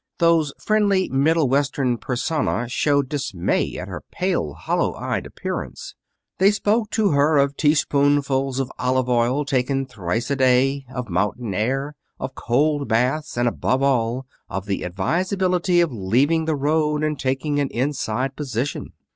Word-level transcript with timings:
Those 0.17 0.51
friendly 0.57 1.09
Middle 1.09 1.47
Western 1.47 1.99
persona 1.99 2.67
showed 2.67 3.07
dismay 3.07 3.77
at 3.77 3.87
her 3.87 4.01
pale, 4.11 4.55
hollow 4.55 4.95
eyed 4.95 5.27
appearance. 5.27 5.93
They 6.39 6.49
spoke 6.49 6.89
to 6.97 7.11
her 7.11 7.37
of 7.37 7.55
teaspoonfuls 7.55 8.59
of 8.59 8.71
olive 8.79 9.07
oil 9.07 9.45
taken 9.45 9.85
thrice 9.85 10.31
a 10.31 10.35
day, 10.35 10.85
of 10.91 11.07
mountain 11.07 11.53
air, 11.53 11.93
of 12.19 12.33
cold 12.33 12.87
baths, 12.87 13.37
and, 13.37 13.47
above 13.47 13.83
all, 13.83 14.25
of 14.49 14.65
the 14.65 14.83
advisability 14.85 15.81
of 15.81 15.91
leaving 15.93 16.45
the 16.45 16.55
road 16.55 17.03
and 17.03 17.19
taking 17.19 17.59
an 17.59 17.67
inside 17.69 18.35
position. 18.35 18.93